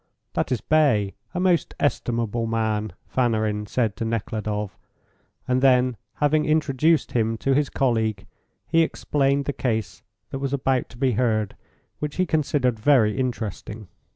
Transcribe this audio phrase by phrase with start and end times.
[0.33, 4.75] "That is Bay, a most estimable man," Fanarin said to Nekhludoff,
[5.47, 8.25] and then having introduced him to his colleague,
[8.67, 10.01] he explained the case
[10.31, 11.55] that was about to be heard,
[11.99, 13.89] which he considered very interesting.